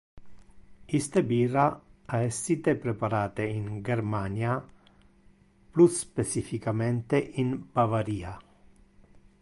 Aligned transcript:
Iste 0.99 1.21
bira 1.31 1.65
ha 2.13 2.21
essite 2.29 2.73
preparate 2.85 3.43
in 3.59 3.83
Germania, 3.83 4.55
plus 5.71 5.95
specificamente 5.99 7.17
in 7.19 7.65
Bavaria. 7.71 8.35